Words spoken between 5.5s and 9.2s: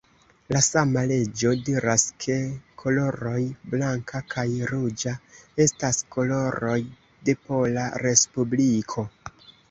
estas koloroj de Pola Respubliko.